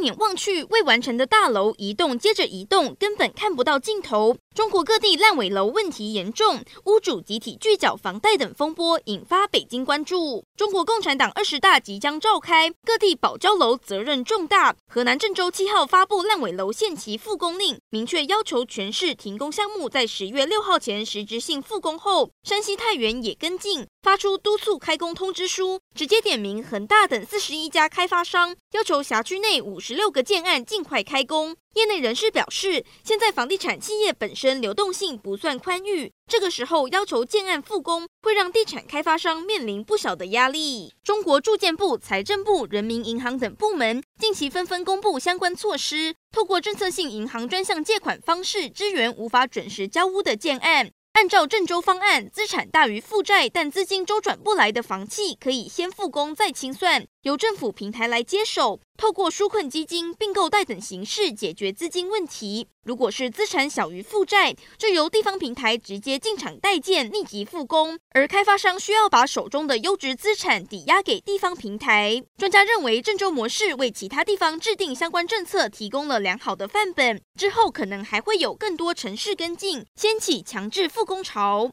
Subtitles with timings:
[0.00, 4.34] 放眼望去，未完成的大楼一栋接着一栋，根本看不到尽头。
[4.54, 10.42] 中国各地烂尾楼问题严重，屋主集体拒缴房贷等风波引发北京关注。
[10.56, 14.74] 中国共产党二十大即将召开，各地保交楼责任重大。
[14.88, 31.56] 河南郑州七号发布烂尾楼限期复工令，明确要求全市停工项目在十月六号前实质性复工后，山西太原也跟进，发出督促开工通知书，直接点名恒大等四十一家开发商，要求辖区内五十十六个建案尽快开工。
[31.74, 40.94] 业内人士表示，现在房地产企业本身流动性不算宽裕，这个时候要求建案复工，会让地产开发商面临不小的压力。
[41.02, 50.92] 中国住建部、财政部、人民银行等部门近期纷纷公布相关措施，透过政策性银行专项借款方式支援无法准时交屋的建案。
[51.14, 57.04] 按照郑州方案，资产大于负债但资金周转不来的房企，可以先复工再清算。
[57.22, 62.68] 由政府平台来接手，透过纾困基金、并购贷等形式解决资金问题。
[62.84, 67.98] 如果是资产小于负债，就由地方平台直接进场代建，立即复工。
[68.10, 72.22] 而开发商需要把手中的优质资产抵押给地方平台。
[72.36, 77.22] 专家认为，郑州模式为其他地方制定相关政策提供了良好的范本。
[77.38, 81.68] 之后可能还会有更多城市跟进，掀起强制复工潮。